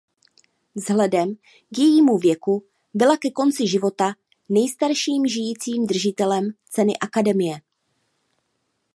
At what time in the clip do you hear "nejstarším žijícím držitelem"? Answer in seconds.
4.49-6.49